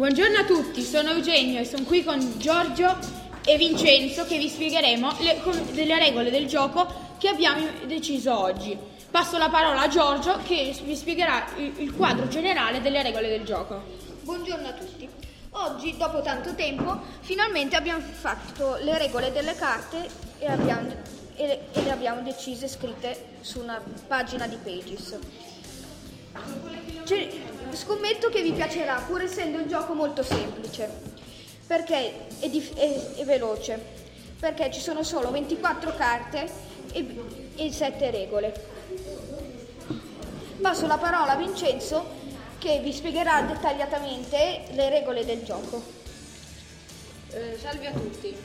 Buongiorno 0.00 0.38
a 0.38 0.44
tutti, 0.46 0.82
sono 0.82 1.10
Eugenio 1.10 1.60
e 1.60 1.66
sono 1.66 1.84
qui 1.84 2.02
con 2.02 2.38
Giorgio 2.38 2.96
e 3.44 3.58
Vincenzo 3.58 4.24
che 4.24 4.38
vi 4.38 4.48
spiegheremo 4.48 5.16
le, 5.18 5.42
delle 5.72 5.98
regole 5.98 6.30
del 6.30 6.46
gioco 6.46 6.86
che 7.18 7.28
abbiamo 7.28 7.66
deciso 7.84 8.34
oggi. 8.34 8.74
Passo 9.10 9.36
la 9.36 9.50
parola 9.50 9.82
a 9.82 9.88
Giorgio 9.88 10.38
che 10.42 10.74
vi 10.84 10.96
spiegherà 10.96 11.44
il, 11.76 11.94
quadro 11.94 12.28
generale 12.28 12.80
delle 12.80 13.02
regole 13.02 13.28
del 13.28 13.44
gioco. 13.44 13.82
Buongiorno 14.22 14.68
a 14.68 14.72
tutti. 14.72 15.06
Oggi, 15.50 15.94
dopo 15.98 16.22
tanto 16.22 16.54
tempo, 16.54 16.98
finalmente 17.20 17.76
abbiamo 17.76 18.00
fatto 18.00 18.78
le 18.80 18.96
regole 18.96 19.30
delle 19.32 19.54
carte 19.54 20.08
e, 20.38 20.46
abbiamo, 20.46 20.88
e, 21.36 21.60
e 21.72 21.82
le 21.82 21.90
abbiamo 21.90 22.22
decise 22.22 22.68
scritte 22.68 23.32
su 23.42 23.60
una 23.60 23.78
pagina 24.08 24.46
di 24.46 24.56
Pages. 24.64 25.18
Cioè, 27.04 27.28
scommetto 27.72 28.28
che 28.28 28.42
vi 28.42 28.52
piacerà, 28.52 29.02
pur 29.06 29.22
essendo 29.22 29.58
un 29.58 29.68
gioco 29.68 29.94
molto 29.94 30.22
semplice, 30.22 30.88
perché 31.66 32.28
è, 32.40 32.48
dif- 32.48 32.74
è, 32.76 33.16
è 33.16 33.24
veloce, 33.24 33.78
perché 34.38 34.70
ci 34.70 34.80
sono 34.80 35.02
solo 35.02 35.30
24 35.30 35.94
carte 35.96 36.48
e, 36.92 37.06
e 37.56 37.72
7 37.72 38.10
regole. 38.10 38.68
Passo 40.60 40.86
la 40.86 40.98
parola 40.98 41.32
a 41.32 41.36
Vincenzo 41.36 42.18
che 42.58 42.80
vi 42.80 42.92
spiegherà 42.92 43.42
dettagliatamente 43.42 44.64
le 44.72 44.90
regole 44.90 45.24
del 45.24 45.42
gioco. 45.42 45.82
Eh, 47.30 47.56
salve 47.58 47.86
a 47.86 47.92
tutti. 47.92 48.36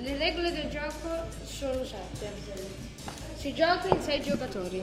Le 0.00 0.16
regole 0.16 0.52
del 0.52 0.70
gioco 0.70 1.26
sono 1.44 1.84
sette. 1.84 2.32
Si 3.36 3.52
gioca 3.52 3.88
in 3.88 4.00
sei 4.00 4.22
giocatori. 4.22 4.82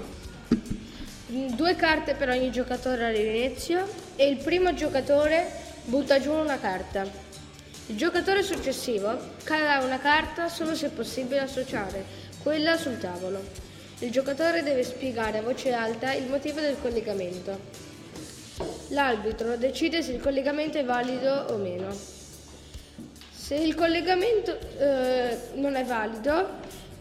Due 1.28 1.76
carte 1.76 2.14
per 2.14 2.30
ogni 2.30 2.52
giocatore 2.52 3.04
all'inizio 3.04 3.84
e 4.16 4.28
il 4.28 4.38
primo 4.38 4.76
giocatore 4.76 5.50
butta 5.86 6.20
giù 6.20 6.32
una 6.32 6.60
carta. 6.60 7.04
Il 7.88 7.98
giocatore 7.98 8.44
successivo 8.44 9.18
cala 9.44 9.84
una 9.84 9.98
carta 9.98 10.50
solo 10.50 10.76
se 10.76 10.90
possibile 10.90 11.40
associare 11.40 12.06
quella 12.44 12.78
sul 12.78 13.00
tavolo. 13.00 13.42
Il 14.00 14.12
giocatore 14.12 14.62
deve 14.62 14.84
spiegare 14.84 15.40
a 15.40 15.42
voce 15.42 15.74
alta 15.74 16.14
il 16.14 16.28
motivo 16.28 16.60
del 16.60 16.76
collegamento. 16.80 17.58
L'arbitro 18.90 19.58
decide 19.58 20.04
se 20.04 20.12
il 20.12 20.22
collegamento 20.22 20.78
è 20.78 20.86
valido 20.86 21.48
o 21.50 21.58
meno. 21.58 21.88
Se 23.36 23.56
il 23.56 23.74
collegamento 23.74 24.56
eh, 24.78 25.38
non 25.56 25.74
è 25.74 25.84
valido, 25.86 26.50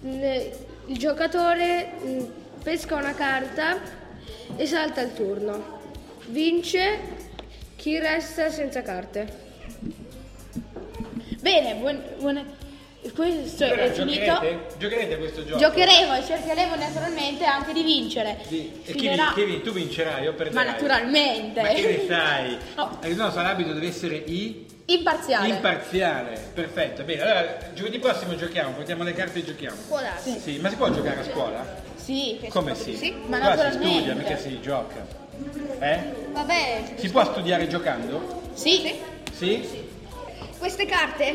il 0.01 0.97
giocatore 0.97 1.91
mh, 2.03 2.25
pesca 2.63 2.95
una 2.95 3.13
carta 3.13 4.03
e 4.57 4.67
salta 4.67 5.01
il 5.01 5.13
turno. 5.13 5.81
Vince 6.27 6.99
chi 7.77 7.99
resta 7.99 8.51
senza 8.51 8.83
carte. 8.83 9.43
Bene, 11.41 11.75
buon, 11.75 12.03
questo 13.13 13.65
è 13.65 13.91
finito. 13.93 14.41
Giocherete 14.79 15.19
questo 15.19 15.45
gioco? 15.45 15.59
Giocheremo 15.59 16.15
e 16.17 16.25
cercheremo 16.25 16.75
naturalmente 16.77 17.45
anche 17.45 17.73
di 17.73 17.83
vincere. 17.83 18.39
Sì. 18.47 18.73
E 18.85 18.93
chi, 18.95 19.11
chi 19.35 19.45
vin- 19.45 19.63
tu 19.63 19.73
vincerai 19.73 20.27
o 20.27 20.33
perderai? 20.33 20.65
Ma 20.65 20.71
naturalmente. 20.71 21.61
Ma 21.61 21.69
che 21.69 21.83
ne 21.83 22.07
sai? 22.09 22.59
No. 22.77 22.99
Eh, 23.03 23.15
No, 23.15 23.33
l'arbitro 23.35 23.73
deve 23.73 23.89
essere 23.89 24.17
i... 24.17 24.67
Imparziale. 24.87 25.49
imparziale. 25.49 26.51
Perfetto, 26.53 27.05
bene. 27.05 27.23
Allora, 27.23 27.57
giovedì 27.73 27.99
prossimo 27.99 28.37
giochiamo, 28.37 28.73
portiamo 28.73 29.03
le 29.03 29.15
carte 29.15 29.39
e 29.39 29.45
giochiamo. 29.45 29.77
Può 29.89 29.99
darsi. 29.99 30.39
Sì, 30.39 30.59
ma 30.59 30.69
si 30.69 30.77
può 30.77 30.91
giocare 30.91 31.21
a 31.21 31.25
scuola? 31.25 31.83
sì. 31.97 32.39
Come 32.49 32.75
sì? 32.75 32.95
sì. 32.95 33.15
Ma 33.27 33.39
Qua 33.39 33.71
si 33.71 33.79
studia, 33.79 34.15
mica 34.15 34.37
si 34.37 34.61
gioca. 34.61 35.07
Eh? 35.79 35.99
Vabbè, 36.33 36.83
Si 36.97 37.09
può 37.11 37.25
studiare 37.25 37.67
giocando? 37.67 38.43
Sì. 38.53 38.93
Sì? 39.33 39.83
queste 40.59 40.87
carte 40.87 41.35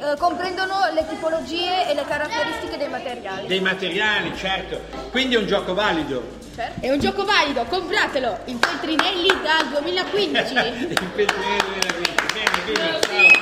eh, 0.00 0.16
comprendono 0.16 0.74
le 0.94 1.06
tipologie 1.06 1.88
e 1.88 1.94
le 1.94 2.04
caratteristiche 2.06 2.76
dei 2.78 2.88
materiali. 2.88 3.46
Dei 3.46 3.60
materiali, 3.60 4.34
certo. 4.36 4.80
Quindi 5.10 5.34
è 5.34 5.38
un 5.38 5.46
gioco 5.46 5.74
valido. 5.74 6.38
Certo. 6.54 6.80
È 6.80 6.90
un 6.90 6.98
gioco 6.98 7.24
valido, 7.24 7.64
compratelo 7.64 8.38
in 8.46 8.58
Feltrinelli 8.58 9.28
dal 9.42 9.68
2015. 9.68 10.54
Il 10.54 11.10
Petrinelli 11.14 11.78
della 11.78 11.94
Vinci. 11.96 12.14
Bene, 12.32 12.72
bene, 12.72 13.00
ciao. 13.02 13.39